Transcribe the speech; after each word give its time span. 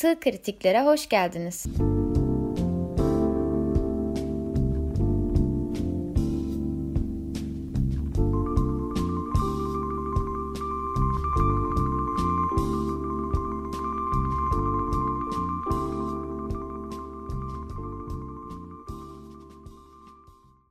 Sığ 0.00 0.20
Kritiklere 0.20 0.82
hoş 0.82 1.08
geldiniz. 1.08 1.66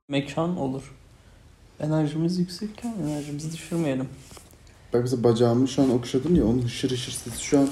mekan 0.08 0.58
olur. 0.58 0.96
Enerjimiz 1.80 2.40
yüksekken 2.40 2.94
enerjimizi 3.04 3.54
düşürmeyelim. 3.54 4.10
Bak 4.94 5.02
mesela 5.02 5.24
bacağımı 5.24 5.68
şu 5.68 5.82
an 5.82 5.90
okşadım 5.90 6.36
ya 6.36 6.46
onun 6.46 6.62
hışır 6.62 6.92
hışır 6.92 7.12
sesi 7.12 7.44
şu 7.44 7.60
an 7.60 7.70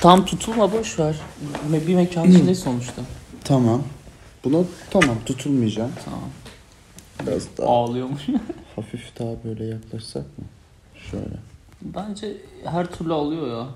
Tam 0.00 0.24
tutulma 0.26 0.72
boş 0.72 0.98
ver. 0.98 1.16
Me- 1.70 1.86
Bir 1.86 1.94
mekan 1.94 2.30
içinde 2.30 2.54
sonuçta. 2.54 3.02
tamam. 3.44 3.82
Buna 4.44 4.64
tamam 4.90 5.16
tutulmayacağım. 5.26 5.92
Tamam. 6.04 6.20
Biraz 7.26 7.42
daha 7.58 7.66
Ağlıyormuş. 7.68 8.22
hafif 8.76 9.18
daha 9.18 9.30
böyle 9.44 9.64
yaklaşsak 9.64 10.22
mı? 10.38 10.44
Şöyle. 11.10 11.36
Bence 11.82 12.36
her 12.64 12.86
türlü 12.86 13.12
alıyor 13.12 13.46
ya. 13.48 13.66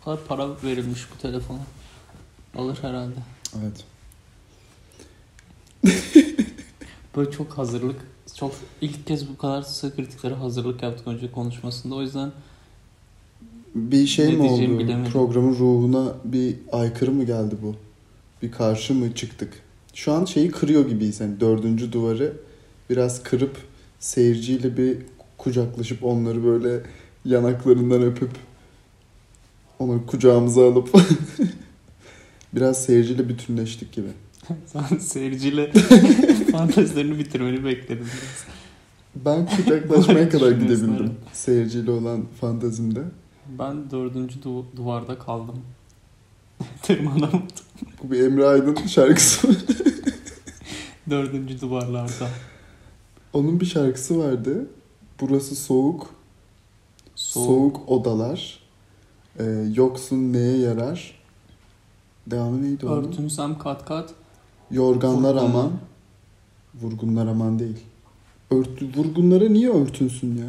O 0.00 0.04
kadar 0.04 0.24
para 0.24 0.48
verilmiş 0.64 1.00
bu 1.14 1.18
telefona. 1.22 1.58
Alır 2.58 2.78
herhalde. 2.82 3.14
Evet. 3.62 3.84
Böyle 7.16 7.30
çok 7.30 7.58
hazırlık. 7.58 8.00
Çok 8.36 8.54
ilk 8.80 9.06
kez 9.06 9.28
bu 9.28 9.36
kadar 9.38 9.62
sığ 9.62 9.96
kritiklere 9.96 10.34
hazırlık 10.34 10.82
yaptık 10.82 11.06
önce 11.08 11.32
konuşmasında. 11.32 11.94
O 11.94 12.02
yüzden 12.02 12.32
Bir 13.74 14.06
şey 14.06 14.28
Ne 14.28 14.36
mi 14.36 14.42
oldu? 14.42 14.78
bilemedim. 14.78 15.12
Programın 15.12 15.52
ruhuna 15.58 16.14
bir 16.24 16.56
aykırı 16.72 17.10
mı 17.12 17.24
geldi 17.24 17.54
bu? 17.62 17.74
Bir 18.42 18.52
karşı 18.52 18.94
mı 18.94 19.14
çıktık? 19.14 19.52
Şu 19.94 20.12
an 20.12 20.24
şeyi 20.24 20.50
kırıyor 20.50 20.88
gibiyiz. 20.88 21.20
Yani 21.20 21.40
dördüncü 21.40 21.92
duvarı 21.92 22.32
biraz 22.90 23.22
kırıp 23.22 23.56
seyirciyle 24.00 24.76
bir 24.76 24.96
kucaklaşıp 25.38 26.04
onları 26.04 26.44
böyle 26.44 26.80
yanaklarından 27.24 28.02
öpüp 28.02 28.30
onları 29.78 30.06
kucağımıza 30.06 30.68
alıp 30.72 30.88
biraz 32.54 32.84
seyirciyle 32.84 33.28
bütünleştik 33.28 33.92
gibi. 33.92 34.08
sen 34.66 34.98
seyirciyle 34.98 35.72
fantezilerini 36.52 37.18
bitirmeni 37.18 37.64
bekledim 37.64 38.06
biraz. 38.06 38.44
Ben 39.26 39.46
kucaklaşmaya 39.56 40.28
kadar 40.28 40.50
gidebildim 40.50 41.10
seyirciyle 41.32 41.90
olan 41.90 42.24
fantazimde. 42.40 43.00
Ben 43.48 43.90
dördüncü 43.90 44.40
du- 44.40 44.64
duvarda 44.76 45.18
kaldım. 45.18 45.58
Tırmanamadım. 46.82 47.42
Bu 48.02 48.10
bir 48.10 48.20
Emre 48.20 48.46
Aydın 48.46 48.74
şarkısı. 48.86 49.48
Dördüncü 51.10 51.60
duvarlarda. 51.60 52.28
Onun 53.32 53.60
bir 53.60 53.66
şarkısı 53.66 54.18
vardı. 54.18 54.66
Burası 55.20 55.54
soğuk, 55.56 56.06
soğuk, 57.14 57.88
odalar. 57.88 58.58
Ee, 59.38 59.44
yoksun 59.74 60.32
neye 60.32 60.58
yarar? 60.58 61.20
Devamı 62.26 62.62
neydi 62.62 62.86
onun? 62.86 63.04
Örtünsem 63.04 63.58
kat 63.58 63.84
kat. 63.84 64.10
Yorganlar 64.70 65.34
Vurgunlar. 65.34 65.44
aman. 65.50 65.72
Vurgunlar 66.82 67.26
aman 67.26 67.58
değil. 67.58 67.78
Örtü, 68.50 68.88
vurgunlara 68.96 69.48
niye 69.48 69.70
örtünsün 69.70 70.38
ya? 70.38 70.46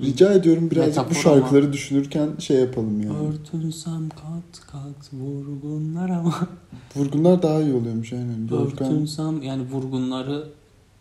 Rica 0.00 0.32
ediyorum 0.32 0.70
birazcık 0.70 1.10
bu 1.10 1.14
şarkıları 1.14 1.72
düşünürken 1.72 2.28
şey 2.38 2.60
yapalım 2.60 3.00
yani. 3.00 3.18
Örtünsem 3.18 4.08
kat 4.08 4.66
kat 4.72 5.12
vurgunlar 5.12 6.10
ama. 6.10 6.48
Vurgunlar 6.96 7.42
daha 7.42 7.60
iyi 7.60 7.74
oluyormuş 7.74 8.12
aynen. 8.12 8.52
Örtünsem 8.52 9.42
yani 9.42 9.62
vurgunları 9.62 10.48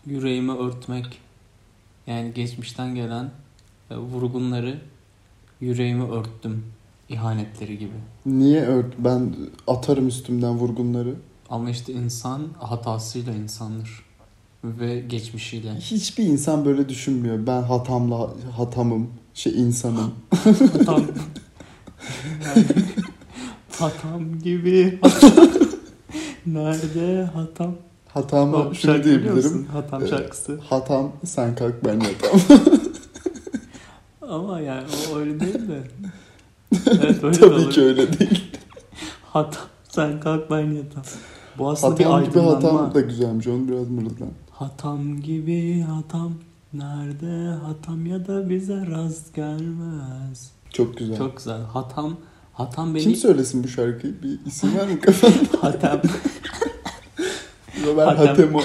yüreğime 0.06 0.54
örtmek. 0.54 1.06
Yani 2.08 2.34
geçmişten 2.34 2.96
gelen 2.96 3.32
e, 3.92 3.98
vurgunları 3.98 4.80
yüreğime 5.62 6.10
örttüm. 6.10 6.64
İhanetleri 7.10 7.78
gibi. 7.78 7.94
Niye 8.26 8.66
ört? 8.66 8.94
Ben 8.98 9.36
atarım 9.68 10.08
üstümden 10.08 10.54
vurgunları. 10.54 11.16
Ama 11.50 11.70
işte 11.70 11.94
insan 11.94 12.48
hatasıyla 12.60 13.34
insandır. 13.34 14.06
Ve 14.64 15.00
geçmişiyle. 15.00 15.72
Hiçbir 15.76 16.24
insan 16.24 16.66
böyle 16.66 16.90
düşünmüyor. 16.90 17.48
Ben 17.48 17.62
hatamla 17.62 18.30
hatamım, 18.58 19.10
şey 19.34 19.54
insanım. 19.62 20.14
Hatam. 20.78 21.02
Yani, 22.46 22.66
hatam 23.80 24.40
gibi. 24.40 25.00
hatam. 25.02 25.48
Nerede 26.46 27.24
hatam? 27.34 27.76
Hatama 28.08 28.66
Bak, 28.66 28.76
şunu 28.76 29.04
diyebilirim. 29.04 29.66
Hatam 29.72 30.04
Ee, 30.04 30.08
şarkısı. 30.08 30.60
Hatam 30.70 31.12
sen 31.26 31.56
kalk 31.56 31.86
ben 31.86 32.00
yatam. 32.00 32.60
Ama 34.22 34.60
yani 34.60 34.88
o 35.14 35.18
öyle 35.18 35.40
değil 35.40 35.54
de. 35.68 35.84
Evet 37.02 37.24
öyle 37.24 37.40
Tabii 37.40 37.70
ki 37.70 37.82
öyle 37.82 38.20
değil. 38.20 38.44
Hatam 39.24 39.62
sen 39.90 40.20
kalk 40.20 40.52
ben 40.52 40.72
yatam. 40.72 41.04
Bu 41.58 41.70
aslında 41.70 42.00
bir 42.00 42.04
Hatam 42.04 42.24
gibi 42.30 42.40
aydınlanma. 42.40 42.56
hatam 42.80 42.94
da 42.94 43.02
güzelmiş. 43.02 43.48
Onu 43.48 43.68
biraz 43.68 43.90
mırıldan. 43.90 44.30
Hatam 44.54 45.22
gibi 45.22 45.82
hatam. 45.82 46.34
Nerede 46.74 47.60
hatam 47.66 48.06
ya 48.06 48.28
da 48.28 48.50
bize 48.50 48.86
rast 48.86 49.36
gelmez. 49.36 50.52
Çok 50.74 50.98
güzel. 50.98 51.18
Çok 51.18 51.38
güzel. 51.38 51.62
Hatam 51.62 52.18
hatam 52.54 52.96
beni 52.96 53.04
Kim 53.04 53.16
söylesin 53.16 53.64
bu 53.64 53.68
şarkıyı? 53.68 54.14
Bir 54.24 54.40
isim 54.46 54.78
var 54.78 54.88
mı 54.88 55.02
kafanda? 55.02 55.36
hatam 55.64 56.02
Robert 57.86 58.08
Hatem. 58.08 58.28
Hatemo. 58.28 58.62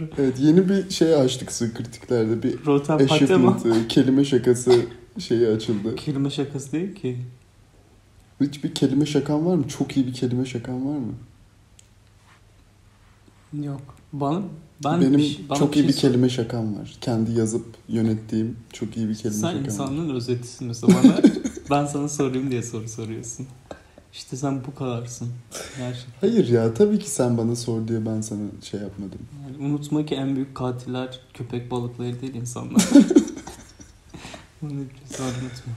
evet 0.18 0.40
yeni 0.40 0.68
bir 0.68 0.90
şey 0.90 1.14
açtık 1.14 1.48
kritiklerde. 1.76 2.42
Bir 2.42 2.66
Rotem 2.66 2.96
achievement, 2.96 3.88
kelime 3.88 4.24
şakası 4.24 4.80
şeyi 5.18 5.48
açıldı. 5.48 5.96
Kelime 5.96 6.30
şakası 6.30 6.72
değil 6.72 6.94
ki. 6.94 7.16
Hiçbir 8.40 8.74
kelime 8.74 9.06
şakan 9.06 9.46
var 9.46 9.54
mı? 9.54 9.68
Çok 9.68 9.96
iyi 9.96 10.06
bir 10.06 10.12
kelime 10.12 10.44
şakan 10.44 10.86
var 10.86 10.98
mı? 10.98 11.12
Yok. 13.62 13.80
Bana 14.12 14.42
ben 14.84 15.00
Benim 15.00 15.18
bir 15.18 15.22
şey- 15.22 15.48
bana 15.48 15.58
çok 15.58 15.76
iyi 15.76 15.78
şey 15.78 15.88
bir 15.88 15.92
sor- 15.92 16.00
kelime 16.00 16.28
şakam 16.28 16.76
var. 16.76 16.96
Kendi 17.00 17.32
yazıp 17.32 17.64
yönettiğim 17.88 18.56
çok 18.72 18.96
iyi 18.96 19.08
bir 19.08 19.14
kelime 19.14 19.40
Sen 19.40 19.48
şakam 19.48 19.60
var. 19.62 19.66
insanlığın 19.66 20.14
özetisin 20.14 20.66
mesela 20.68 20.94
bana. 21.04 21.20
ben 21.70 21.86
sana 21.86 22.08
sorayım 22.08 22.50
diye 22.50 22.62
soru 22.62 22.88
soruyorsun. 22.88 23.46
İşte 24.12 24.36
sen 24.36 24.60
bu 24.66 24.74
kadarsın. 24.74 25.28
Gerçekten. 25.78 26.12
Hayır 26.20 26.48
ya 26.48 26.74
tabii 26.74 26.98
ki 26.98 27.10
sen 27.10 27.38
bana 27.38 27.56
sor 27.56 27.88
diye 27.88 28.06
ben 28.06 28.20
sana 28.20 28.40
şey 28.62 28.80
yapmadım. 28.80 29.18
Yani 29.44 29.66
unutma 29.72 30.06
ki 30.06 30.14
en 30.14 30.34
büyük 30.36 30.54
katiller 30.54 31.20
köpek 31.34 31.70
balıkları 31.70 32.20
değil 32.20 32.34
insanlar. 32.34 32.88
Bunu 34.62 34.80
lütfen 34.80 35.24
unutma. 35.24 35.72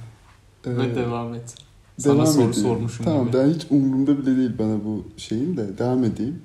Ee, 0.65 0.77
Ve 0.77 0.95
devam 0.95 1.33
et. 1.33 1.55
Sana 1.97 2.13
devam 2.13 2.25
soru 2.27 2.35
edeyim. 2.49 2.53
sormuşum 2.53 3.05
Tamam 3.05 3.27
gibi. 3.27 3.37
ben 3.37 3.49
hiç 3.53 3.65
umurumda 3.69 4.17
bile 4.17 4.37
değil 4.37 4.51
bana 4.59 4.83
bu 4.85 5.03
şeyin 5.17 5.57
de 5.57 5.77
devam 5.77 6.03
edeyim. 6.03 6.41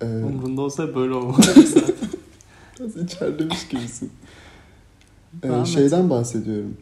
Ee, 0.00 0.06
Umrunda 0.06 0.62
olsa 0.62 0.94
böyle 0.94 1.14
olmaz 1.14 1.44
zaten. 1.46 1.94
biraz 2.80 2.96
içerlemiş 2.96 3.68
gibisin. 3.68 4.10
Ee, 5.38 5.42
Devam 5.42 5.60
et. 5.60 5.66
şeyden 5.66 6.10
bahsediyorum. 6.10 6.76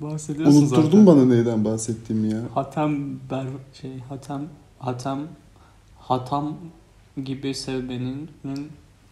Bahsediyorsun 0.00 0.56
Unutturdun 0.62 0.82
zaten. 0.84 1.06
bana 1.06 1.24
neyden 1.24 1.64
bahsettiğimi 1.64 2.32
ya. 2.32 2.40
Hatem 2.54 3.20
ber 3.30 3.46
şey 3.80 3.98
Hatem 4.08 4.48
Hatem 4.78 5.18
Hatam 5.98 6.56
gibi 7.24 7.54
sev 7.54 7.88
benim 7.88 8.28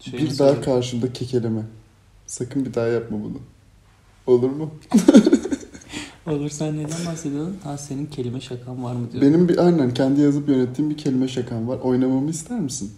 şeyini 0.01 0.31
bir 0.31 0.39
daha 0.39 0.61
karşımda 0.61 1.13
kekeleme. 1.13 1.63
Sakın 2.27 2.65
bir 2.65 2.75
daha 2.75 2.87
yapma 2.87 3.19
bunu. 3.25 3.39
Olur 4.27 4.51
mu? 4.51 4.71
Olur 6.27 6.49
sen 6.51 6.77
neden 6.77 7.07
bahsediyorsun? 7.07 7.57
Ha 7.65 7.79
senin 7.79 8.07
kelime 8.07 8.41
şakan 8.41 8.85
var 8.85 8.95
mı 8.95 9.13
diyor. 9.13 9.23
Benim 9.23 9.49
bir 9.49 9.59
aynen 9.59 9.95
kendi 9.95 10.21
yazıp 10.21 10.49
yönettiğim 10.49 10.91
bir 10.91 10.97
kelime 10.97 11.29
şakam 11.29 11.69
var. 11.69 11.79
Oynamamı 11.79 12.31
ister 12.31 12.61
misin? 12.61 12.93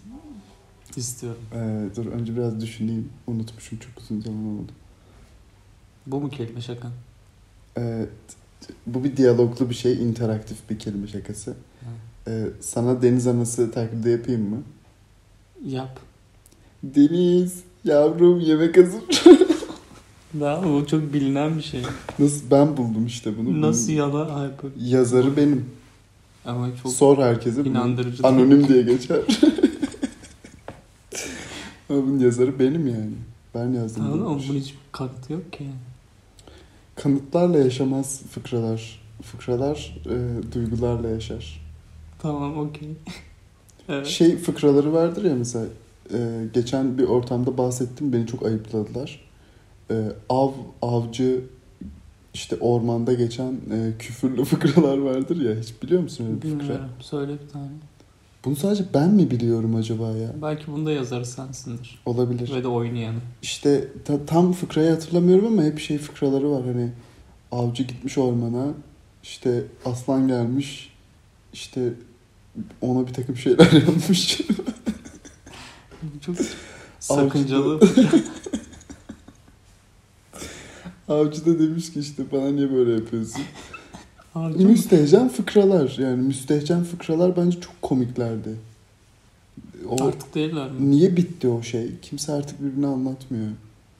İstiyorum. 0.97 1.41
Ee, 1.53 1.85
dur 1.95 2.05
önce 2.05 2.35
biraz 2.35 2.61
düşüneyim. 2.61 3.09
Unutmuşum 3.27 3.77
çok 3.79 4.03
uzun 4.03 4.21
zaman 4.21 4.45
oldu. 4.45 4.71
Bu 6.07 6.21
mu 6.21 6.29
kelime 6.29 6.61
şakan? 6.61 6.91
Ee, 7.77 8.05
t- 8.61 8.73
bu 8.87 9.03
bir 9.03 9.17
diyaloglu 9.17 9.69
bir 9.69 9.75
şey, 9.75 9.93
interaktif 10.03 10.69
bir 10.69 10.79
kelime 10.79 11.07
şakası. 11.07 11.53
Ee, 12.27 12.43
sana 12.61 13.01
deniz 13.01 13.27
anası 13.27 13.71
taklidi 13.71 14.09
yapayım 14.09 14.49
mı? 14.49 14.61
Yap. 15.65 15.99
Deniz, 16.83 17.63
yavrum 17.83 18.39
yemek 18.39 18.77
hazır. 18.77 19.01
Daha 20.39 20.63
bu 20.63 20.87
çok 20.87 21.13
bilinen 21.13 21.57
bir 21.57 21.61
şey. 21.63 21.81
Nasıl 22.19 22.51
ben 22.51 22.77
buldum 22.77 23.05
işte 23.05 23.37
bunu. 23.37 23.61
Nasıl 23.61 23.91
yalan? 23.91 24.39
Ay, 24.41 24.49
bu- 24.63 24.71
Yazarı 24.83 25.37
benim. 25.37 25.65
Ama 26.45 26.67
çok 26.83 26.91
Sor 26.91 27.17
herkese. 27.17 27.59
bunu. 27.59 27.67
inandırıcı. 27.67 28.23
değil. 28.23 28.33
Anonim 28.35 28.67
diye 28.67 28.81
geçer. 28.81 29.19
Bunun 31.89 32.19
yazarı 32.19 32.59
benim 32.59 32.87
yani. 32.87 33.13
Ben 33.55 33.69
yazdım. 33.69 34.03
Tamam 34.03 34.27
ama 34.27 34.39
bunun 34.47 34.59
hiç 34.59 34.75
kanıtı 34.91 35.33
yok 35.33 35.53
ki. 35.53 35.65
Kanıtlarla 36.95 37.57
yaşamaz 37.57 38.21
fıkralar 38.31 39.07
Fıkralar 39.21 39.97
e, 40.05 40.53
duygularla 40.53 41.09
yaşar. 41.09 41.61
Tamam 42.19 42.57
okey. 42.57 42.89
evet. 43.89 44.07
Şey 44.07 44.37
fıkraları 44.37 44.93
vardır 44.93 45.23
ya 45.23 45.35
mesela 45.35 45.65
e, 46.13 46.45
geçen 46.53 46.97
bir 46.97 47.03
ortamda 47.03 47.57
bahsettim 47.57 48.13
beni 48.13 48.27
çok 48.27 48.45
ayıpladılar. 48.45 49.29
E, 49.91 50.11
av 50.29 50.51
avcı 50.81 51.41
işte 52.33 52.55
ormanda 52.59 53.13
geçen 53.13 53.51
e, 53.51 53.93
küfürlü 53.99 54.45
fıkralar 54.45 54.97
vardır 54.97 55.41
ya 55.41 55.55
hiç 55.61 55.83
biliyor 55.83 56.01
musun 56.01 56.25
öyle 56.25 56.35
bir 56.35 56.49
fıkra? 56.49 56.59
Bilmiyorum. 56.59 56.89
Söyle 56.99 57.33
bir 57.43 57.49
tane. 57.49 57.71
Bunu 58.47 58.55
sadece 58.55 58.85
ben 58.93 59.09
mi 59.09 59.31
biliyorum 59.31 59.75
acaba 59.75 60.07
ya? 60.17 60.29
Belki 60.41 60.67
bunda 60.71 60.91
yazarı 60.91 61.25
sensindir. 61.25 61.99
Olabilir. 62.05 62.51
Ve 62.55 62.63
de 62.63 62.67
oynayanı. 62.67 63.17
İşte 63.41 63.87
ta- 64.05 64.25
tam 64.25 64.53
fıkrayı 64.53 64.89
hatırlamıyorum 64.91 65.47
ama 65.47 65.63
hep 65.63 65.79
şey 65.79 65.97
fıkraları 65.97 66.51
var 66.51 66.63
hani 66.65 66.89
avcı 67.51 67.83
gitmiş 67.83 68.17
ormana 68.17 68.65
işte 69.23 69.63
aslan 69.85 70.27
gelmiş 70.27 70.93
işte 71.53 71.93
ona 72.81 73.07
bir 73.07 73.13
takım 73.13 73.37
şeyler 73.37 73.71
yapmış. 73.87 74.41
Çok 76.21 76.35
sakıncalı. 76.99 77.79
Avcı 81.07 81.45
da 81.45 81.59
demiş 81.59 81.93
ki 81.93 81.99
işte 81.99 82.23
bana 82.31 82.51
niye 82.51 82.71
böyle 82.73 82.91
yapıyorsun? 82.91 83.41
Çok- 84.37 84.59
Müstehcen 84.61 85.29
fıkralar 85.29 85.97
yani 85.97 86.21
müstehcen 86.21 86.83
fıkralar 86.83 87.37
bence 87.37 87.61
çok 87.61 87.81
komiklerdi. 87.81 88.55
O 89.89 90.03
Artık 90.05 90.35
değiller 90.35 90.71
mi? 90.71 90.91
niye 90.91 91.17
bitti 91.17 91.47
o 91.47 91.61
şey? 91.61 91.99
Kimse 92.01 92.31
artık 92.33 92.61
birbirine 92.61 92.87
anlatmıyor. 92.87 93.47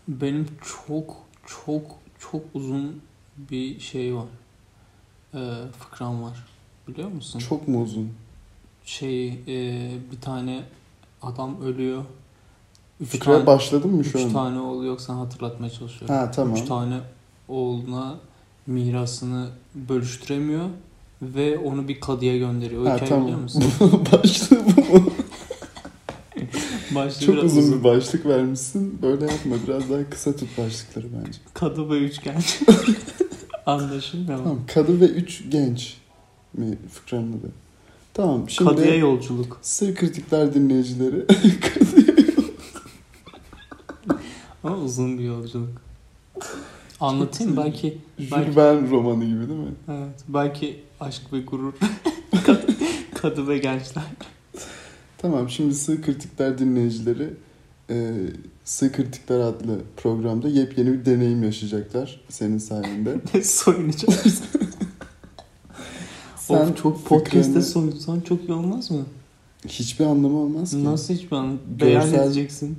Benim 0.07 0.47
çok 0.83 1.15
çok 1.45 1.81
çok 2.19 2.41
uzun 2.53 3.01
bir 3.51 3.79
şey 3.79 4.15
var. 4.15 4.25
Ee, 5.33 5.39
fıkram 5.79 6.23
var. 6.23 6.45
Biliyor 6.87 7.09
musun? 7.09 7.39
Çok 7.39 7.67
mu 7.67 7.81
uzun? 7.83 8.09
Şey 8.85 9.27
e, 9.47 9.89
bir 10.11 10.21
tane 10.21 10.63
adam 11.21 11.61
ölüyor. 11.61 12.03
Üç 13.01 13.09
Fıkraya 13.09 13.37
tane, 13.37 13.47
başladın 13.47 13.91
mı 13.91 14.03
şu 14.05 14.17
üç 14.17 14.25
an? 14.25 14.31
tane 14.31 14.59
oğlu 14.59 14.85
yok 14.85 15.01
hatırlatmaya 15.09 15.69
çalışıyorum. 15.69 16.15
Ha 16.15 16.31
tamam. 16.31 16.55
Üç 16.55 16.67
tane 16.67 16.99
oğluna 17.47 18.15
mirasını 18.67 19.47
bölüştüremiyor 19.75 20.65
ve 21.21 21.57
onu 21.57 21.87
bir 21.87 21.99
kadıya 21.99 22.37
gönderiyor. 22.37 22.81
O 22.83 22.89
Ha 22.89 22.95
biliyor 22.95 23.07
tamam. 23.09 23.41
musun? 23.41 23.63
Başlığı 24.11 24.59
bu 24.77 24.81
mu? 24.99 25.11
Başta 26.95 27.25
Çok 27.25 27.35
biraz 27.35 27.57
uzun 27.57 27.79
bir 27.79 27.83
başlık 27.83 28.25
vermişsin. 28.25 29.01
Böyle 29.01 29.25
yapma. 29.25 29.55
Biraz 29.67 29.89
daha 29.89 30.09
kısa 30.09 30.35
tut 30.35 30.57
başlıkları 30.57 31.05
bence. 31.19 31.39
Kadı 31.53 31.89
ve 31.89 31.97
üçgen. 31.97 32.41
Anlaşılmıyor 33.65 34.37
mu? 34.37 34.43
Tamam. 34.43 34.59
Kadı 34.73 35.01
ve 35.01 35.05
üç 35.05 35.43
genç 35.49 35.97
mi 36.53 36.77
fıkranın 36.93 37.31
adı? 37.31 37.51
Tamam. 38.13 38.49
Şimdi 38.49 38.69
Kadıya 38.69 38.95
yolculuk. 38.95 39.59
sır 39.61 39.95
kritikler 39.95 40.53
dinleyicileri. 40.53 41.25
Ama 44.63 44.77
uzun 44.77 45.17
bir 45.19 45.23
yolculuk. 45.23 45.81
Anlatayım 46.99 47.55
Çok 47.55 47.65
belki 47.65 47.97
Belki- 48.31 48.55
Verne 48.55 48.89
romanı 48.89 49.25
gibi 49.25 49.39
değil 49.49 49.59
mi? 49.59 49.75
evet 49.87 50.19
belki 50.27 50.79
aşk 50.99 51.33
ve 51.33 51.39
gurur. 51.41 51.73
Kadı, 52.45 52.65
kadı 53.15 53.47
ve 53.47 53.57
gençler. 53.57 54.03
Tamam. 55.17 55.49
Şimdi 55.49 55.75
sır 55.75 56.01
kritikler 56.01 56.57
dinleyicileri 56.57 57.33
e, 57.89 58.13
Sığ 58.65 58.91
Kritikler 58.91 59.39
adlı 59.39 59.79
programda 59.97 60.49
yepyeni 60.49 60.93
bir 60.93 61.05
deneyim 61.05 61.43
yaşayacaklar 61.43 62.21
senin 62.29 62.57
sayende. 62.57 63.21
Soyunacağız. 63.43 64.41
Sen 66.35 66.55
of 66.69 66.77
çok 66.77 67.05
podcast'te 67.05 67.39
fıkranı- 67.59 67.61
soyunsan 67.63 68.19
çok 68.21 68.43
iyi 68.49 68.53
olmaz 68.53 68.91
mı? 68.91 69.05
hiçbir 69.67 70.05
anlamı 70.05 70.37
olmaz 70.37 70.71
ki. 70.71 70.83
Nasıl 70.83 71.13
hiç 71.13 71.31
ben 71.31 71.57
beyan 71.81 72.03
Görsel- 72.09 72.25
edeceksin. 72.25 72.77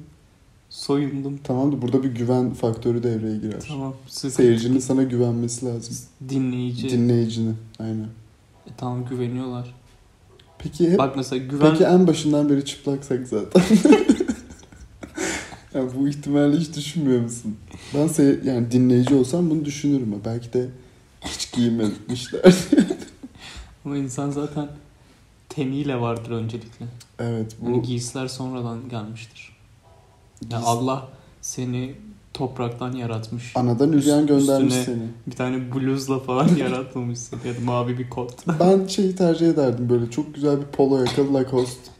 Soyundum. 0.70 1.38
Tamam 1.44 1.72
da 1.72 1.82
burada 1.82 2.02
bir 2.02 2.08
güven 2.08 2.50
faktörü 2.54 3.02
devreye 3.02 3.36
girer. 3.38 3.64
Tamam. 3.68 3.94
Sık 4.08 4.32
Seyircinin 4.32 4.78
sana 4.78 5.02
güvenmesi 5.02 5.66
lazım. 5.66 5.96
dinleyici. 6.28 6.90
Dinleyicini. 6.90 7.52
Aynen. 7.78 8.08
E, 8.66 8.70
tamam 8.76 9.04
güveniyorlar. 9.04 9.74
Peki 10.58 10.90
hep 10.90 10.98
Bak 10.98 11.16
mesela 11.16 11.44
güven 11.44 11.70
peki 11.72 11.84
en 11.84 12.06
başından 12.06 12.48
beri 12.48 12.64
çıplaksak 12.64 13.28
zaten. 13.28 13.62
yani 15.74 15.90
bu 15.96 16.08
ihtimali 16.08 16.56
hiç 16.56 16.76
düşünmüyor 16.76 17.20
musun? 17.22 17.56
Ben 17.94 18.06
sey- 18.08 18.38
yani 18.44 18.70
dinleyici 18.70 19.14
olsam 19.14 19.50
bunu 19.50 19.64
düşünürüm. 19.64 20.20
Belki 20.24 20.52
de 20.52 20.68
hiç 21.24 21.52
giymemişler. 21.52 22.42
ama 23.84 23.96
insan 23.96 24.30
zaten 24.30 24.68
teniyle 25.48 26.00
vardır 26.00 26.30
öncelikle. 26.30 26.86
evet 27.18 27.56
bu 27.60 27.66
Hani 27.66 27.82
giysiler 27.82 28.28
sonradan 28.28 28.88
gelmiştir. 28.88 29.57
Ya 30.50 30.58
giys- 30.58 30.64
Allah 30.64 31.08
seni 31.42 31.94
topraktan 32.34 32.92
yaratmış. 32.92 33.56
anadan 33.56 33.92
Üst- 33.92 34.06
göndermiş 34.06 34.74
üstüne- 34.74 34.84
seni. 34.84 35.02
Bir 35.26 35.32
tane 35.36 35.74
bluzla 35.74 36.18
falan 36.18 36.48
yaratmamışsın. 36.56 37.38
Ya 37.46 37.54
da 37.56 37.60
mavi 37.64 37.98
bir 37.98 38.10
kot. 38.10 38.34
Ben 38.60 38.86
şeyi 38.86 39.16
tercih 39.16 39.48
ederdim 39.48 39.88
böyle 39.88 40.10
çok 40.10 40.34
güzel 40.34 40.60
bir 40.60 40.66
polo 40.66 40.98
yakalı 40.98 41.34
Lacoste 41.34 41.90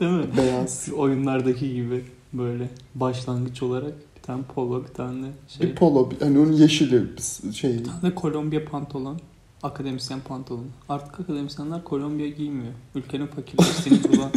Değil 0.00 0.12
mi? 0.12 0.24
beyaz. 0.36 0.84
Şu 0.86 0.96
oyunlardaki 0.98 1.74
gibi 1.74 2.04
böyle 2.32 2.68
başlangıç 2.94 3.62
olarak 3.62 3.92
bir 4.16 4.22
tane 4.22 4.42
polo 4.54 4.82
bir 4.82 4.88
tane 4.94 5.26
şey. 5.48 5.66
Bir 5.66 5.74
polo 5.74 6.10
bir- 6.10 6.20
hani 6.20 6.38
onun 6.38 6.52
yeşili 6.52 7.04
bir 7.16 7.52
şeyi. 7.52 7.78
Bir 7.78 7.84
tane 8.00 8.14
Kolombiya 8.14 8.64
pantolon. 8.64 9.18
Akademisyen 9.62 10.20
pantolonu. 10.20 10.64
Artık 10.88 11.20
akademisyenler 11.20 11.84
Kolombiya 11.84 12.28
giymiyor. 12.28 12.72
Ülkenin 12.94 13.26
fakirleştiğini 13.26 14.02
buradan 14.08 14.30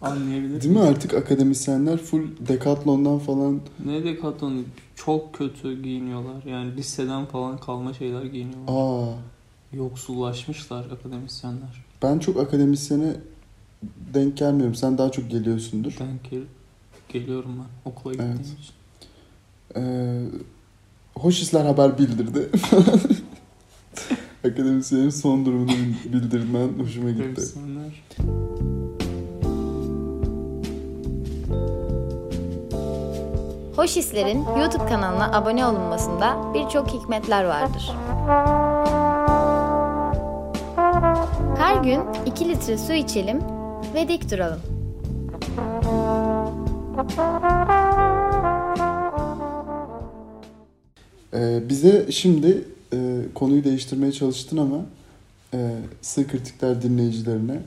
anlayabilir 0.00 0.62
Değil 0.62 0.74
mi 0.74 0.80
artık 0.80 1.14
akademisyenler 1.14 1.96
full 1.98 2.22
Decathlon'dan 2.48 3.18
falan 3.18 3.60
Ne 3.84 4.04
Decathlon 4.04 4.64
çok 4.96 5.34
kötü 5.34 5.82
giyiniyorlar. 5.82 6.42
Yani 6.44 6.76
liseden 6.76 7.26
falan 7.26 7.58
kalma 7.60 7.94
şeyler 7.94 8.24
giyiniyorlar. 8.24 8.72
aa 8.74 9.14
Yoksullaşmışlar 9.72 10.84
akademisyenler. 10.90 11.84
ben 12.02 12.18
çok 12.18 12.36
akademisyene 12.40 13.12
denk 14.14 14.36
gelmiyorum. 14.36 14.74
Sen 14.74 14.98
daha 14.98 15.10
çok 15.10 15.30
geliyorsundur. 15.30 15.96
Denk 15.98 16.30
gel- 16.30 16.40
geliyorum 17.08 17.50
ben 17.58 17.90
okula 17.90 18.12
gittiğim 18.12 18.32
Evet. 18.36 18.46
için. 18.46 18.74
Ee, 19.76 20.24
Hoşisler 21.14 21.64
haber 21.64 21.98
bildirdi. 21.98 22.48
Akademisyenin 24.44 25.10
son 25.10 25.46
durumunu 25.46 25.70
bil- 25.70 26.12
bildirmen 26.12 26.68
hoşuma 26.78 27.10
gitti. 27.10 27.22
Akademisyenler. 27.22 28.02
Hoş 33.78 33.96
Hisler'in 33.96 34.44
YouTube 34.58 34.86
kanalına 34.86 35.32
abone 35.32 35.66
olunmasında 35.66 36.54
birçok 36.54 36.88
hikmetler 36.88 37.44
vardır. 37.44 37.92
Her 41.58 41.82
gün 41.84 42.00
2 42.26 42.48
litre 42.48 42.78
su 42.78 42.92
içelim 42.92 43.38
ve 43.94 44.08
dik 44.08 44.30
duralım. 44.30 44.60
Ee, 51.34 51.68
bize 51.68 52.12
şimdi 52.12 52.64
e, 52.92 52.98
konuyu 53.34 53.64
değiştirmeye 53.64 54.12
çalıştın 54.12 54.56
ama 54.56 54.84
e, 55.54 55.58
sığ 56.02 56.26
kritikler 56.26 56.82
dinleyicilerine 56.82 57.60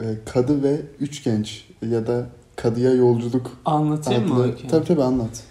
e, 0.00 0.04
kadı 0.26 0.62
ve 0.62 0.80
üç 1.00 1.24
genç 1.24 1.64
ya 1.90 2.06
da 2.06 2.26
kadıya 2.62 2.92
yolculuk 2.94 3.50
Anlatayım 3.64 4.28
mı? 4.28 4.34
adlı... 4.34 4.44
Öykü? 4.44 4.68
Tabii 4.68 4.84
tabii 4.86 5.02
anlat. 5.02 5.42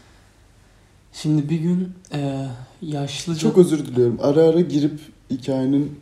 Şimdi 1.14 1.50
bir 1.50 1.60
gün 1.60 1.92
e, 2.14 2.48
yaşlıca... 2.82 3.40
Çok 3.40 3.58
özür 3.58 3.86
diliyorum. 3.86 4.18
Ara 4.22 4.42
ara 4.42 4.62
girip 4.62 5.00
hikayenin 5.32 6.00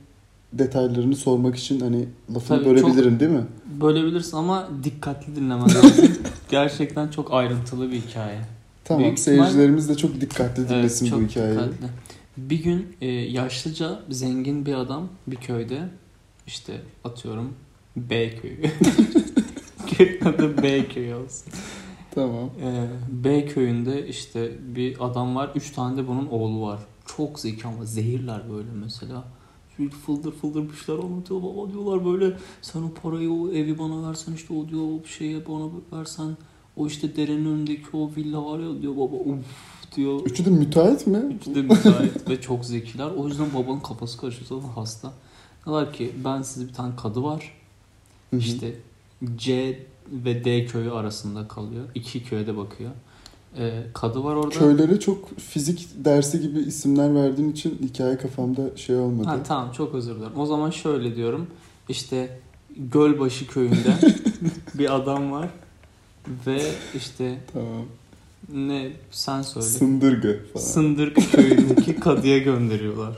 detaylarını 0.53 1.15
sormak 1.15 1.55
için 1.55 1.79
hani 1.79 2.05
lafını 2.35 2.57
Tabii, 2.57 2.69
bölebilirim 2.69 3.19
değil 3.19 3.31
mi? 3.31 3.45
Bölebilirsin 3.81 4.37
ama 4.37 4.69
dikkatli 4.83 5.35
dinlemen 5.35 5.65
lazım. 5.75 6.17
Gerçekten 6.49 7.07
çok 7.07 7.33
ayrıntılı 7.33 7.91
bir 7.91 8.01
hikaye. 8.01 8.39
Tamam. 8.85 9.03
Büyük 9.03 9.17
ihtimal- 9.19 9.23
Seyircilerimiz 9.45 9.89
de 9.89 9.95
çok 9.95 10.21
dikkatli 10.21 10.69
dinlesin 10.69 11.05
Evet, 11.05 11.11
çok 11.13 11.21
bu 11.21 11.25
hikayeyi. 11.27 11.53
dikkatli. 11.59 11.87
Bir 12.37 12.63
gün 12.63 12.87
e, 13.01 13.07
yaşlıca 13.07 13.99
zengin 14.09 14.65
bir 14.65 14.73
adam 14.73 15.07
bir 15.27 15.35
köyde 15.35 15.79
işte 16.47 16.81
atıyorum 17.03 17.53
B 17.95 18.35
köyü. 18.35 18.61
Köyün 19.97 20.21
adı 20.25 20.63
B 20.63 20.87
köyü 20.87 21.15
olsun. 21.15 21.53
Tamam. 22.11 22.49
E, 22.61 22.87
B 23.09 23.45
köyünde 23.45 24.07
işte 24.07 24.51
bir 24.75 25.05
adam 25.05 25.35
var. 25.35 25.49
Üç 25.55 25.71
tane 25.71 25.97
de 25.97 26.07
bunun 26.07 26.27
oğlu 26.27 26.61
var. 26.61 26.79
Çok 27.17 27.39
zeki 27.39 27.67
ama 27.67 27.85
zehirler 27.85 28.41
böyle 28.51 28.69
mesela. 28.83 29.23
Sürekli 29.77 29.95
fıldır 29.95 30.31
fıldır 30.31 30.69
bir 30.69 30.75
şeyler 30.75 31.03
anlatıyor. 31.03 31.41
Baba 31.43 31.71
diyorlar 31.71 32.05
böyle 32.05 32.37
sen 32.61 32.81
o 32.81 32.93
parayı 32.93 33.31
o 33.31 33.51
evi 33.51 33.79
bana 33.79 34.09
versen 34.09 34.33
işte 34.33 34.53
o 34.53 34.69
diyor 34.69 34.81
o 34.81 35.07
şeyi 35.07 35.47
bana 35.47 35.69
versen 35.93 36.37
o 36.77 36.87
işte 36.87 37.15
derenin 37.15 37.45
önündeki 37.45 37.97
o 37.97 38.11
villa 38.15 38.45
var 38.45 38.59
ya 38.59 38.81
diyor 38.81 38.95
baba 38.95 39.15
uf 39.15 39.45
diyor. 39.95 40.21
Üçü 40.25 40.45
de 40.45 40.49
müteahhit 40.49 41.07
mi? 41.07 41.17
Üçü 41.17 41.55
de 41.55 41.61
müsait 41.61 42.29
ve 42.29 42.41
çok 42.41 42.65
zekiler. 42.65 43.09
O 43.17 43.27
yüzden 43.27 43.53
babanın 43.53 43.79
kafası 43.79 44.17
karışıyor. 44.17 44.45
Zaten 44.49 44.73
hasta. 44.73 45.13
Diyorlar 45.65 45.93
ki 45.93 46.11
ben 46.25 46.41
size 46.41 46.67
bir 46.67 46.73
tane 46.73 46.95
kadı 46.95 47.23
var. 47.23 47.53
Hı 48.29 48.35
hı. 48.35 48.39
İşte 48.39 48.75
C 49.37 49.79
ve 50.11 50.43
D 50.45 50.65
köyü 50.65 50.91
arasında 50.91 51.47
kalıyor. 51.47 51.85
İki 51.95 52.23
köye 52.23 52.47
de 52.47 52.57
bakıyor. 52.57 52.91
Ee, 53.57 53.83
kadı 53.93 54.23
var 54.23 54.35
orada. 54.35 54.59
Köylere 54.59 54.99
çok 54.99 55.39
fizik 55.39 55.87
dersi 55.95 56.41
gibi 56.41 56.59
isimler 56.59 57.15
verdiğin 57.15 57.51
için 57.51 57.79
hikaye 57.83 58.17
kafamda 58.17 58.77
şey 58.77 58.95
olmadı. 58.95 59.27
Ha, 59.27 59.37
tamam 59.47 59.71
çok 59.71 59.95
özür 59.95 60.15
dilerim. 60.15 60.39
O 60.39 60.45
zaman 60.45 60.69
şöyle 60.69 61.15
diyorum. 61.15 61.47
İşte 61.89 62.39
Gölbaşı 62.77 63.47
köyünde 63.47 63.97
bir 64.73 64.95
adam 64.95 65.31
var. 65.31 65.49
Ve 66.47 66.61
işte 66.95 67.37
Tamam. 67.53 67.85
ne 68.53 68.91
sen 69.11 69.41
söyle. 69.41 69.67
Sındırgı 69.67 70.45
falan. 70.53 70.65
Sındırk 70.65 71.31
köyündeki 71.31 71.95
kadıya 71.99 72.37
gönderiyorlar. 72.37 73.17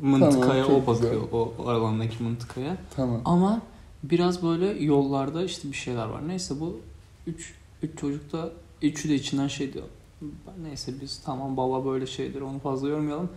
Mıntıkaya 0.00 0.64
Tamam, 0.66 0.82
o 0.82 0.86
bakıyor. 0.86 1.22
O, 1.32 1.52
o 1.58 1.68
alandaki 1.68 2.22
mıntıkaya. 2.22 2.76
tamam. 2.96 3.20
Ama 3.24 3.62
biraz 4.02 4.42
böyle 4.42 4.84
yollarda 4.84 5.44
işte 5.44 5.68
bir 5.68 5.76
şeyler 5.76 6.06
var. 6.06 6.28
Neyse 6.28 6.54
bu 6.60 6.80
üç, 7.26 7.54
üç 7.82 7.98
çocuk 7.98 8.32
da 8.32 8.50
üçü 8.82 9.08
de 9.08 9.14
içinden 9.14 9.48
şey 9.48 9.72
diyor. 9.72 9.84
Neyse 10.62 10.92
biz 11.02 11.20
tamam 11.24 11.56
baba 11.56 11.86
böyle 11.86 12.06
şeydir 12.06 12.40
onu 12.40 12.58
fazla 12.58 12.88
yormayalım. 12.88 13.28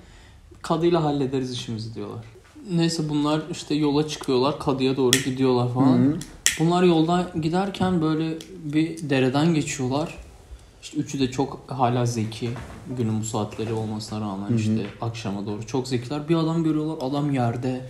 Kadıyla 0.61 1.03
hallederiz 1.03 1.51
işimizi 1.51 1.95
diyorlar. 1.95 2.25
Neyse 2.71 3.09
bunlar 3.09 3.41
işte 3.51 3.75
yola 3.75 4.07
çıkıyorlar. 4.07 4.59
Kadıya 4.59 4.97
doğru 4.97 5.17
gidiyorlar 5.17 5.73
falan. 5.73 5.97
Hı 5.97 6.11
hı. 6.11 6.17
Bunlar 6.59 6.83
yoldan 6.83 7.41
giderken 7.41 8.01
böyle 8.01 8.37
bir 8.63 9.09
dereden 9.09 9.53
geçiyorlar. 9.53 10.17
İşte 10.81 10.97
üçü 10.97 11.19
de 11.19 11.31
çok 11.31 11.59
hala 11.67 12.05
zeki. 12.05 12.49
Günün 12.97 13.19
bu 13.19 13.23
saatleri 13.23 13.73
olmasına 13.73 14.21
rağmen 14.21 14.49
Hı 14.49 14.53
hı. 14.53 14.57
işte 14.57 14.85
akşama 15.01 15.45
doğru 15.45 15.67
çok 15.67 15.87
zekiler. 15.87 16.29
Bir 16.29 16.35
adam 16.35 16.63
görüyorlar. 16.63 17.07
Adam 17.07 17.33
yerde. 17.33 17.85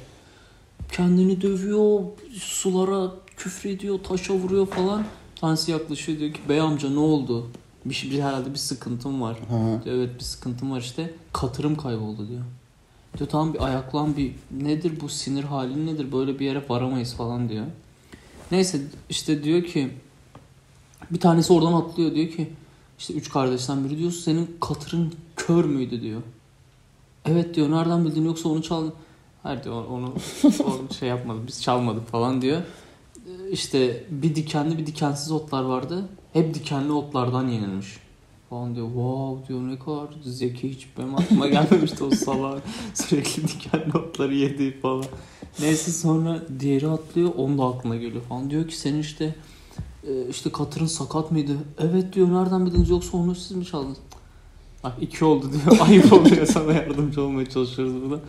Kendini 0.91 1.41
dövüyor. 1.41 1.99
Sulara 2.39 3.11
küfrediyor. 3.37 3.99
Taşa 4.03 4.33
vuruyor 4.33 4.67
falan. 4.67 5.05
Tanesi 5.35 5.71
yaklaşıyor 5.71 6.19
diyor 6.19 6.33
ki 6.33 6.39
bey 6.49 6.59
amca 6.61 6.89
ne 6.89 6.99
oldu? 6.99 7.47
Bir, 7.85 7.93
şey- 7.93 8.11
bir 8.11 8.19
herhalde 8.19 8.49
bir 8.53 8.57
sıkıntım 8.59 9.21
var. 9.21 9.37
Ha. 9.49 9.81
Diyor, 9.85 9.95
evet 9.95 10.15
bir 10.15 10.23
sıkıntım 10.23 10.71
var 10.71 10.79
işte. 10.79 11.13
Katırım 11.33 11.75
kayboldu 11.75 12.27
diyor. 12.27 12.41
Diyor 13.17 13.29
tamam 13.29 13.53
bir 13.53 13.65
ayaklan 13.67 14.17
bir 14.17 14.31
nedir 14.51 14.93
bu 15.01 15.09
sinir 15.09 15.43
halin 15.43 15.87
nedir 15.87 16.11
böyle 16.11 16.39
bir 16.39 16.45
yere 16.45 16.63
varamayız 16.69 17.13
falan 17.13 17.49
diyor. 17.49 17.65
Neyse 18.51 18.81
işte 19.09 19.43
diyor 19.43 19.63
ki 19.63 19.89
bir 21.11 21.19
tanesi 21.19 21.53
oradan 21.53 21.73
atlıyor 21.73 22.15
diyor 22.15 22.29
ki 22.29 22.49
işte 22.99 23.13
üç 23.13 23.29
kardeşten 23.29 23.85
biri 23.85 23.97
diyor 23.97 24.11
senin 24.11 24.57
katırın 24.61 25.13
kör 25.35 25.65
müydü 25.65 26.01
diyor. 26.01 26.21
Evet 27.25 27.55
diyor 27.55 27.71
nereden 27.71 28.05
bildin 28.05 28.25
yoksa 28.25 28.49
onu 28.49 28.61
çaldın. 28.61 28.93
Hayır 29.43 29.63
diyor 29.63 29.85
onu, 29.85 30.13
onu 30.65 30.93
şey 30.99 31.09
yapmadık 31.09 31.47
biz 31.47 31.61
çalmadık 31.63 32.07
falan 32.07 32.41
diyor. 32.41 32.61
Ee, 33.27 33.49
İşte 33.51 34.03
bir 34.09 34.35
dikenli 34.35 34.77
bir 34.77 34.85
dikensiz 34.85 35.31
otlar 35.31 35.63
vardı. 35.63 36.09
Hep 36.33 36.53
dikenli 36.53 36.91
otlardan 36.91 37.47
yenilmiş. 37.47 37.97
Falan 38.49 38.75
diyor 38.75 38.87
wow 38.87 39.47
diyor 39.47 39.67
ne 39.67 39.79
kadar 39.79 40.07
zeki 40.23 40.69
hiç 40.69 40.87
benim 40.97 41.15
aklıma 41.15 41.47
gelmemişti 41.55 42.03
o 42.03 42.11
salak 42.11 42.61
sürekli 42.93 43.43
dikenli 43.47 43.97
otları 43.97 44.35
yedi 44.35 44.79
falan. 44.79 45.05
Neyse 45.59 45.91
sonra 45.91 46.41
diğeri 46.59 46.87
atlıyor 46.87 47.31
onun 47.37 47.57
da 47.57 47.65
aklına 47.65 47.95
geliyor 47.95 48.23
falan. 48.29 48.49
Diyor 48.49 48.67
ki 48.67 48.77
senin 48.77 48.99
işte 48.99 49.35
e, 50.07 50.27
işte 50.29 50.51
katırın 50.51 50.85
sakat 50.85 51.31
mıydı? 51.31 51.51
Evet 51.79 52.13
diyor 52.13 52.27
nereden 52.33 52.65
bildiniz 52.65 52.89
yoksa 52.89 53.17
onu 53.17 53.35
siz 53.35 53.51
mi 53.51 53.65
çaldınız? 53.65 53.97
Bak 54.83 54.93
iki 55.01 55.25
oldu 55.25 55.49
diyor 55.51 55.77
ayıp 55.87 56.13
oluyor 56.13 56.45
sana 56.45 56.73
yardımcı 56.73 57.21
olmaya 57.23 57.49
çalışıyoruz 57.49 57.93
burada. 58.01 58.19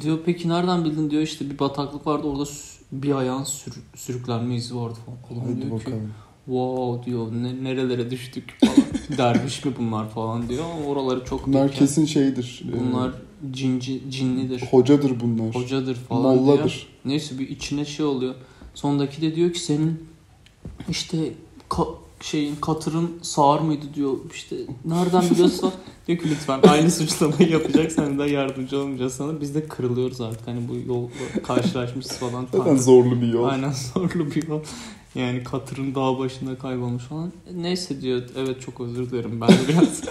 Diyor 0.00 0.18
peki 0.26 0.48
nereden 0.48 0.84
bildin 0.84 1.10
diyor 1.10 1.22
işte 1.22 1.50
bir 1.50 1.58
bataklık 1.58 2.06
vardı 2.06 2.26
orada 2.26 2.44
bir 2.92 3.14
ayağın 3.14 3.44
sür- 3.44 3.82
sürüklenme 3.96 4.54
izi 4.54 4.76
vardı 4.76 4.98
falan. 5.28 5.40
Hadi 5.40 5.56
diyor 5.62 5.80
ki 5.80 5.86
bakalım. 5.86 6.12
wow 6.44 7.10
diyor 7.10 7.32
ne, 7.32 7.64
nerelere 7.64 8.10
düştük 8.10 8.54
falan. 8.60 8.74
Derviş 9.18 9.64
mi 9.64 9.72
bunlar 9.78 10.10
falan 10.10 10.48
diyor 10.48 10.64
ama 10.64 10.86
oraları 10.86 11.24
çok 11.24 11.46
Bunlar 11.46 11.62
büyük 11.62 11.74
kesin 11.78 12.04
şeydir. 12.04 12.62
yani. 12.64 12.80
Bunlar 12.80 12.92
Bunlar 12.92 13.12
cinci, 13.54 14.02
cinlidir. 14.10 14.62
hocadır 14.70 15.20
bunlar. 15.20 15.54
Hocadır 15.54 15.94
falan 15.94 16.22
diyor. 16.34 16.44
Molladır. 16.44 16.86
Neyse 17.04 17.38
bir 17.38 17.48
içine 17.48 17.84
şey 17.84 18.06
oluyor. 18.06 18.34
Sondaki 18.74 19.22
de 19.22 19.34
diyor 19.36 19.52
ki 19.52 19.58
senin 19.60 20.04
işte 20.88 21.32
ka- 21.70 21.94
şeyin 22.22 22.56
katırın 22.56 23.10
sağır 23.22 23.60
mıydı 23.60 23.84
diyor. 23.94 24.12
İşte 24.34 24.56
nereden 24.84 25.30
biliyorsa 25.30 25.72
diyor 26.06 26.18
ki 26.18 26.30
lütfen 26.30 26.60
aynı 26.68 26.90
suçlamayı 26.90 27.50
yapacaksan 27.50 28.18
da 28.18 28.26
yardımcı 28.26 28.78
olmayacağız 28.80 29.12
sana. 29.12 29.40
Biz 29.40 29.54
de 29.54 29.66
kırılıyoruz 29.66 30.20
artık. 30.20 30.48
Hani 30.48 30.68
bu 30.68 30.92
yolda 30.92 31.42
karşılaşmışız 31.42 32.12
falan. 32.12 32.46
Zaten 32.52 32.76
zorlu 32.76 33.20
bir 33.20 33.32
yol. 33.32 33.44
Aynen 33.44 33.72
zorlu 33.94 34.30
bir 34.30 34.48
yol. 34.48 34.60
Yani 35.14 35.44
katırın 35.44 35.94
dağ 35.94 36.18
başında 36.18 36.58
kaybolmuş 36.58 37.02
falan. 37.02 37.32
Neyse 37.54 38.00
diyor. 38.00 38.22
Evet 38.36 38.60
çok 38.60 38.80
özür 38.80 39.10
dilerim. 39.10 39.40
Ben 39.40 39.48
de 39.48 39.68
biraz 39.68 40.02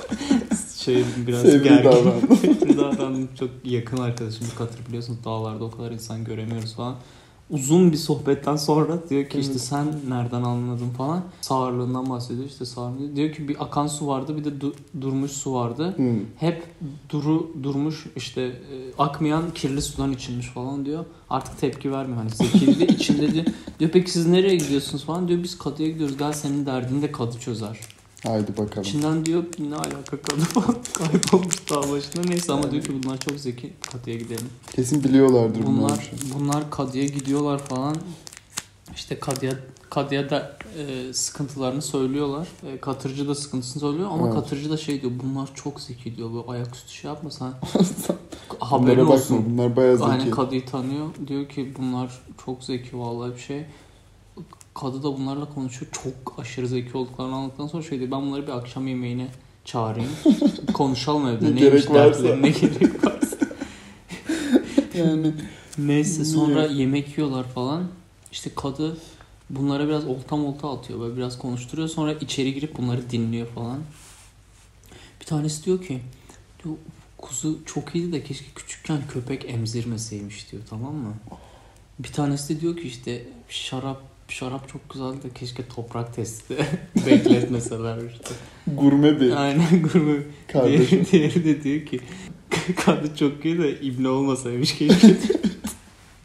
şey 0.77 1.03
biraz 1.27 1.43
gergin. 1.43 1.91
Fevri 2.35 2.77
davrandım. 2.77 3.29
Çok 3.39 3.49
yakın 3.63 3.97
arkadaşım 3.97 4.47
katır 4.57 4.85
biliyorsunuz. 4.87 5.19
Dağlarda 5.25 5.63
o 5.63 5.71
kadar 5.71 5.91
insan 5.91 6.23
göremiyoruz 6.23 6.75
falan. 6.75 6.95
Uzun 7.51 7.91
bir 7.91 7.97
sohbetten 7.97 8.55
sonra 8.55 9.09
diyor 9.09 9.29
ki 9.29 9.39
işte 9.39 9.59
sen 9.59 9.87
nereden 10.09 10.43
anladın 10.43 10.89
falan. 10.89 11.21
Sağırlığından 11.41 12.09
bahsediyor 12.09 12.47
işte 12.47 12.65
sağırlığı. 12.65 13.15
Diyor 13.15 13.31
ki 13.33 13.47
bir 13.47 13.63
akan 13.63 13.87
su 13.87 14.07
vardı 14.07 14.37
bir 14.37 14.43
de 14.43 14.49
du- 14.49 14.73
durmuş 15.01 15.31
su 15.31 15.53
vardı. 15.53 15.93
Hı. 15.97 16.13
Hep 16.37 16.63
duru 17.09 17.51
durmuş 17.63 18.05
işte 18.15 18.41
e, 18.41 18.75
akmayan 18.97 19.43
kirli 19.53 19.81
sudan 19.81 20.11
içilmiş 20.11 20.47
falan 20.47 20.85
diyor. 20.85 21.05
Artık 21.29 21.59
tepki 21.59 21.91
vermiyor 21.91 22.17
hani 22.17 22.29
zekili 22.29 22.79
de 22.79 22.87
içinde 22.87 23.33
diyor. 23.33 23.45
Diyor 23.79 23.91
peki 23.91 24.11
siz 24.11 24.27
nereye 24.27 24.55
gidiyorsunuz 24.55 25.03
falan 25.05 25.27
diyor. 25.27 25.43
Biz 25.43 25.57
kadıya 25.57 25.89
gidiyoruz. 25.89 26.17
Gel 26.17 26.33
senin 26.33 26.65
derdini 26.65 27.01
de 27.01 27.11
kadı 27.11 27.39
çözer. 27.39 27.79
Haydi 28.23 28.57
bakalım. 28.57 28.81
İçinden 28.81 29.25
diyor 29.25 29.43
ne 29.59 29.75
alaka 29.75 30.21
kadı 30.21 30.41
falan 30.41 30.75
kaybolmuş 30.93 31.69
dağ 31.69 31.91
başında. 31.91 32.27
Neyse 32.27 32.53
ama 32.53 32.71
diyor 32.71 32.83
ki 32.83 33.03
bunlar 33.03 33.19
çok 33.19 33.39
zeki 33.39 33.73
kadıya 33.91 34.15
gidelim. 34.17 34.49
Kesin 34.75 35.03
biliyorlardır 35.03 35.65
bunlar. 35.67 35.77
Bunlar 35.89 36.01
şey. 36.01 36.19
bunlar 36.39 36.71
kadıya 36.71 37.05
gidiyorlar 37.05 37.59
falan. 37.59 37.95
İşte 38.95 39.19
kadıya 39.19 39.53
kadıya 39.89 40.29
da 40.29 40.57
e, 40.77 41.13
sıkıntılarını 41.13 41.81
söylüyorlar. 41.81 42.47
E, 42.73 42.77
katırcı 42.79 43.27
da 43.27 43.35
sıkıntısını 43.35 43.79
söylüyor 43.81 44.09
ama 44.11 44.25
Evet. 44.25 44.35
katırcı 44.35 44.69
da 44.69 44.77
şey 44.77 45.01
diyor. 45.01 45.11
Bunlar 45.23 45.49
çok 45.55 45.81
zeki 45.81 46.17
diyor. 46.17 46.29
Böyle 46.33 46.47
ayaküstü 46.47 46.91
şey 46.93 47.11
yapma 47.11 47.31
sen. 47.31 47.47
Bunlara 48.61 48.71
Haberin 48.71 48.99
bakma. 48.99 49.13
olsun. 49.13 49.45
Bunlar 49.49 49.75
bayağı 49.75 49.97
zeki. 49.97 50.09
Aynen 50.09 50.31
kadıyı 50.31 50.65
tanıyor. 50.65 51.07
Diyor 51.27 51.49
ki 51.49 51.73
bunlar 51.79 52.21
çok 52.45 52.63
zeki 52.63 52.97
vallahi 52.99 53.35
bir 53.35 53.39
şey. 53.41 53.65
Kadı 54.73 55.03
da 55.03 55.17
bunlarla 55.17 55.49
konuşuyor. 55.49 55.91
Çok 55.91 56.39
aşırı 56.39 56.67
zeki 56.67 56.97
olduklarını 56.97 57.35
anlattıktan 57.35 57.67
sonra 57.67 57.83
şey 57.83 57.99
diyor. 57.99 58.11
Ben 58.11 58.21
bunları 58.21 58.47
bir 58.47 58.51
akşam 58.51 58.87
yemeğine 58.87 59.27
çağırayım. 59.65 60.11
Konuşalım 60.73 61.27
evde. 61.27 61.55
Ne 61.55 61.59
gerek 61.59 61.91
varsa. 61.91 62.35
ne 62.35 62.49
gerek 62.49 63.05
varsa. 63.05 63.37
Yani 64.97 65.33
Neyse 65.77 66.25
sonra 66.25 66.65
yemek 66.65 67.17
yiyorlar 67.17 67.43
falan. 67.43 67.87
İşte 68.31 68.51
kadı 68.55 68.97
bunlara 69.49 69.87
biraz 69.87 70.05
olta 70.07 70.35
molta 70.35 70.71
atıyor. 70.71 70.99
Böyle 70.99 71.17
biraz 71.17 71.37
konuşturuyor. 71.37 71.87
Sonra 71.87 72.13
içeri 72.13 72.53
girip 72.53 72.77
bunları 72.77 73.09
dinliyor 73.09 73.47
falan. 73.47 73.79
Bir 75.21 75.25
tanesi 75.25 75.65
diyor 75.65 75.81
ki 75.81 76.01
diyor, 76.63 76.75
kuzu 77.17 77.59
çok 77.65 77.95
iyiydi 77.95 78.11
de 78.11 78.23
keşke 78.23 78.45
küçükken 78.55 79.07
köpek 79.07 79.49
emzirmeseymiş 79.49 80.51
diyor 80.51 80.63
tamam 80.69 80.95
mı? 80.95 81.13
Bir 81.99 82.11
tanesi 82.11 82.55
de 82.55 82.61
diyor 82.61 82.77
ki 82.77 82.83
işte 82.83 83.23
şarap 83.49 84.01
şarap 84.31 84.69
çok 84.69 84.89
güzeldi 84.89 85.23
de 85.23 85.29
keşke 85.35 85.67
toprak 85.67 86.15
testi 86.15 86.55
bekletmeseler 87.05 87.97
işte. 88.11 88.33
gurme 88.67 89.19
bir 89.21 89.31
Aynen 89.43 89.81
gurme. 89.83 90.23
kardeşim. 90.47 91.05
Diğeri, 91.11 91.33
diğeri 91.33 91.45
de 91.45 91.63
diyor 91.63 91.85
ki 91.85 91.99
kadı 92.85 93.15
çok 93.15 93.45
iyi 93.45 93.57
de 93.59 93.81
ibne 93.81 94.09
olmasaymış 94.09 94.77
keşke. 94.77 95.17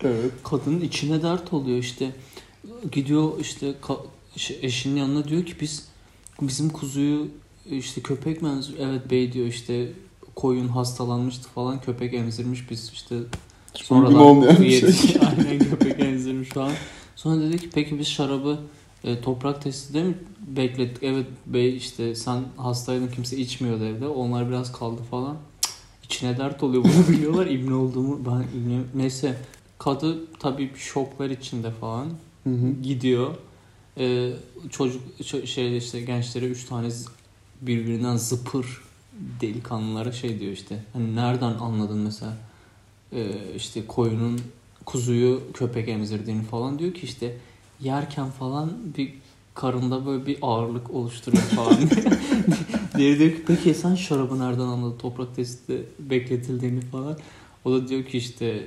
evet. 0.05 0.31
Kadının 0.45 0.81
içine 0.81 1.23
dert 1.23 1.53
oluyor 1.53 1.79
işte. 1.79 2.11
Gidiyor 2.93 3.33
işte 3.41 3.75
eşinin 4.63 4.97
yanına 4.97 5.29
diyor 5.29 5.47
ki 5.47 5.55
biz 5.61 5.89
bizim 6.41 6.71
kuzuyu 6.71 7.29
işte 7.71 8.01
köpek 8.01 8.43
mi 8.43 8.49
emzir- 8.49 8.75
Evet 8.81 9.11
bey 9.11 9.33
diyor 9.33 9.47
işte 9.47 9.89
koyun 10.35 10.69
hastalanmıştı 10.69 11.49
falan 11.49 11.81
köpek 11.81 12.15
emzirmiş 12.15 12.71
biz 12.71 12.91
işte 12.95 13.17
Uygun 13.91 14.15
olmayan 14.15 14.63
bir 14.63 14.71
şey. 14.71 15.17
Aynen 15.21 15.59
köpek 15.59 16.01
emzirmiş 16.01 16.49
falan. 16.49 16.73
Sonra 17.17 17.41
dedi 17.43 17.59
ki 17.59 17.71
peki 17.75 17.99
biz 17.99 18.09
şarabı 18.09 18.59
e, 19.05 19.21
toprak 19.21 19.63
testide 19.63 20.03
mi 20.03 20.15
beklettik? 20.47 21.03
Evet 21.03 21.27
bey 21.47 21.77
işte 21.77 22.15
sen 22.15 22.45
hastaydın 22.57 23.09
kimse 23.09 23.37
içmiyordu 23.37 23.85
evde. 23.85 24.07
Onlar 24.07 24.49
biraz 24.49 24.73
kaldı 24.73 25.03
falan. 25.11 25.37
Cık, 25.63 25.73
İçine 26.05 26.39
dert 26.39 26.63
oluyor 26.63 26.85
bunu 26.85 27.09
biliyorlar. 27.17 27.47
İbne 27.47 27.75
olduğumu 27.75 28.21
ben 28.27 28.59
ibne... 28.59 28.81
Neyse 28.95 29.37
kadı 29.79 30.19
tabii 30.39 30.71
şoklar 30.77 31.31
içinde 31.31 31.71
falan 31.71 32.07
Hı 32.45 32.51
hı. 32.51 32.83
gidiyor. 32.83 33.35
Ee, 33.99 34.33
çocuk 34.71 35.03
ço- 35.21 35.47
şey 35.47 35.77
işte 35.77 36.01
gençlere 36.01 36.47
üç 36.47 36.65
tane 36.65 36.89
birbirinden 37.61 38.17
zıpır 38.17 38.83
delikanlılara 39.41 40.13
şey 40.13 40.41
diyor 40.41 40.53
işte. 40.53 40.85
Hani 40.93 41.17
nereden 41.17 41.55
anladın 41.55 41.99
mesela 41.99 42.37
e, 43.13 43.31
işte 43.57 43.87
koyunun 43.87 44.41
kuzuyu 44.87 45.43
köpek 45.55 45.89
emzirdiğini 45.89 46.43
falan 46.43 46.79
diyor 46.79 46.95
ki 46.95 47.01
işte 47.03 47.37
yerken 47.81 48.31
falan 48.31 48.73
bir 48.97 49.15
karında 49.55 50.07
böyle 50.07 50.27
bir 50.27 50.39
ağırlık 50.43 50.91
oluşturuyor 50.91 51.43
falan. 51.43 51.77
Diğeri 52.97 53.19
diyor 53.19 53.31
ki 53.31 53.43
peki 53.47 53.75
sen 53.75 53.95
şarabı 53.95 54.39
nereden 54.39 54.61
anladın 54.61 54.99
toprak 54.99 55.37
testi 55.37 55.87
bekletildiğini 55.99 56.81
falan. 56.81 57.17
O 57.65 57.73
da 57.73 57.89
diyor 57.89 58.05
ki 58.05 58.19
işte 58.19 58.67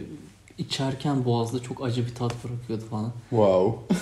içerken 0.58 1.26
boğazda 1.26 1.60
çok 1.60 1.84
acı 1.84 2.06
bir 2.06 2.16
tat 2.16 2.36
bırakıyordu 2.44 2.84
falan. 2.90 3.12
Wow. 3.30 3.96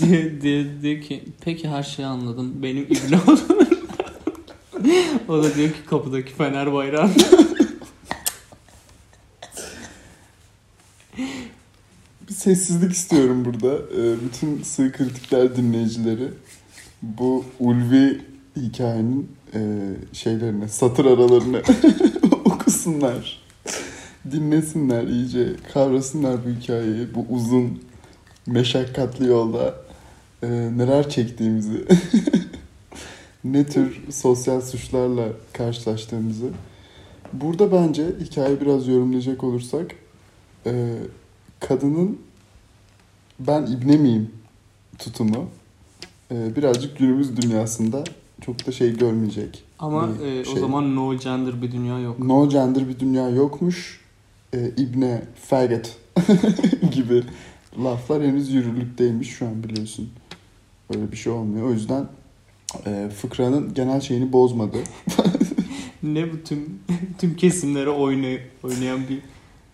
diye, 0.06 0.40
diye, 0.40 0.82
diyor 0.82 1.02
ki 1.02 1.24
peki 1.40 1.68
her 1.68 1.82
şeyi 1.82 2.06
anladım 2.06 2.62
benim 2.62 2.82
ibne 2.82 3.16
olduğunu. 3.16 3.66
o 5.28 5.42
da 5.42 5.54
diyor 5.54 5.68
ki 5.68 5.84
kapıdaki 5.86 6.32
fener 6.32 6.72
bayrağı. 6.72 7.10
Bir 12.28 12.34
sessizlik 12.34 12.92
istiyorum 12.92 13.44
burada. 13.44 13.74
Ee, 13.74 14.14
bütün 14.24 14.62
sığ 14.62 14.92
kritikler 14.92 15.56
dinleyicileri 15.56 16.28
bu 17.02 17.44
ulvi 17.60 18.20
hikayenin 18.56 19.28
e, 19.54 19.60
şeylerine, 20.12 20.68
satır 20.68 21.04
aralarını 21.04 21.62
okusunlar. 22.44 23.42
Dinlesinler 24.30 25.04
iyice, 25.04 25.48
kavrasınlar 25.72 26.36
bu 26.44 26.60
hikayeyi. 26.60 27.14
Bu 27.14 27.26
uzun, 27.30 27.82
meşakkatli 28.46 29.26
yolda 29.26 29.74
e, 30.42 30.48
neler 30.50 31.10
çektiğimizi, 31.10 31.84
ne 33.44 33.66
tür 33.66 34.02
sosyal 34.10 34.60
suçlarla 34.60 35.28
karşılaştığımızı. 35.52 36.46
Burada 37.32 37.72
bence 37.72 38.06
hikayeyi 38.20 38.60
biraz 38.60 38.88
yorumlayacak 38.88 39.44
olursak 39.44 39.90
e, 40.66 40.94
kadının 41.60 42.18
ben 43.40 43.66
ibne 43.66 43.96
miyim 43.96 44.30
tutumu 44.98 45.48
e, 46.30 46.56
birazcık 46.56 46.98
günümüz 46.98 47.42
dünyasında 47.42 48.04
çok 48.40 48.66
da 48.66 48.72
şey 48.72 48.98
görmeyecek. 48.98 49.64
Ama 49.78 50.08
e, 50.24 50.40
o 50.40 50.44
şey. 50.44 50.60
zaman 50.60 50.96
no 50.96 51.18
gender 51.18 51.62
bir 51.62 51.72
dünya 51.72 51.98
yok. 51.98 52.18
No 52.18 52.48
gender 52.48 52.88
bir 52.88 52.98
dünya 52.98 53.28
yokmuş. 53.28 54.00
E, 54.54 54.70
ibne, 54.76 55.22
faggot 55.42 55.96
gibi 56.92 57.22
laflar 57.84 58.22
henüz 58.22 58.50
yürürlükteymiş 58.50 59.28
şu 59.28 59.46
an 59.46 59.64
biliyorsun. 59.64 60.10
Böyle 60.94 61.12
bir 61.12 61.16
şey 61.16 61.32
olmuyor. 61.32 61.66
O 61.66 61.72
yüzden 61.72 62.06
e, 62.86 63.10
fıkranın 63.16 63.74
genel 63.74 64.00
şeyini 64.00 64.32
bozmadı. 64.32 64.78
Ne 66.02 66.32
bu 66.32 66.42
tüm 66.44 66.78
tüm 67.18 67.36
kesimlere 67.36 67.90
oynay, 67.90 68.40
oynayan 68.62 69.00
bir 69.08 69.18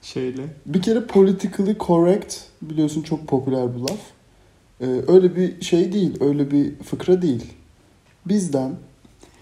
şeyle. 0.02 0.42
Bir 0.66 0.82
kere 0.82 1.06
politically 1.06 1.76
correct 1.78 2.37
biliyorsun 2.62 3.02
çok 3.02 3.28
popüler 3.28 3.75
bir 3.75 3.80
laf. 3.80 4.00
Ee, 4.80 4.87
öyle 4.87 5.37
bir 5.37 5.62
şey 5.62 5.92
değil, 5.92 6.16
öyle 6.21 6.50
bir 6.50 6.78
fıkra 6.78 7.23
değil. 7.23 7.52
Bizden, 8.26 8.76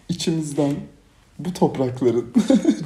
içimizden, 0.09 0.75
bu 1.39 1.53
toprakların, 1.53 2.27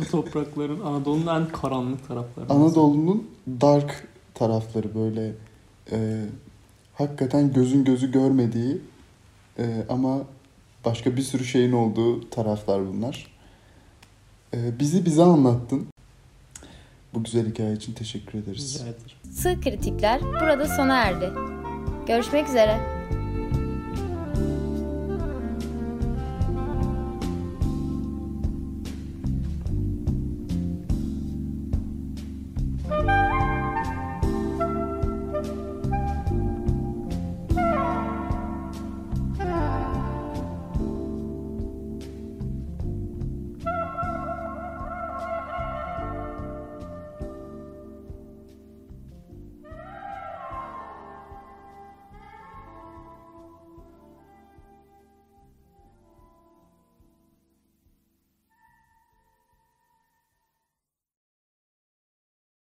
Bu 0.00 0.11
toprakların 0.11 0.81
Anadolu'nun 0.81 1.26
en 1.26 1.49
karanlık 1.49 2.09
tarafları. 2.09 2.50
Anadolu'nun 2.50 3.31
dark 3.61 4.09
tarafları 4.35 4.95
böyle 4.95 5.33
e, 5.93 6.25
hakikaten 6.95 7.52
gözün 7.52 7.85
gözü 7.85 8.12
görmediği 8.12 8.78
e, 9.59 9.64
ama 9.88 10.19
başka 10.85 11.16
bir 11.16 11.23
sürü 11.23 11.45
şeyin 11.45 11.73
olduğu 11.73 12.31
taraflar 12.31 12.87
bunlar. 12.87 13.26
E, 14.54 14.78
bizi 14.78 15.04
bize 15.04 15.23
anlattın. 15.23 15.87
Bu 17.14 17.25
güzel 17.25 17.47
hikaye 17.50 17.73
için 17.73 17.92
teşekkür 17.92 18.38
ederiz. 18.38 18.75
Rica 18.75 18.85
ederim. 18.85 19.33
Sığ 19.33 19.61
kritikler 19.61 20.21
burada 20.23 20.66
sona 20.68 20.97
erdi. 20.97 21.30
Görüşmek 22.06 22.49
üzere. 22.49 22.80